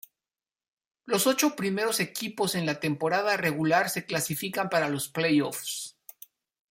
[1.05, 5.95] Los ocho primeros equipos en la temporada regular se clasifican para los playoffs.